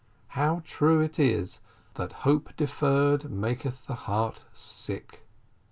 [0.29, 1.59] How true it is
[1.93, 5.27] that hope deferred maketh the heart sick!